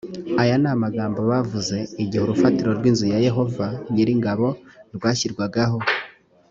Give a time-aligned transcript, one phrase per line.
[0.41, 4.47] aya ni amagambo bavuze igihe urufatiro rw’inzu ya yehova nyir’ingabo
[4.95, 5.77] rwashyirwagaho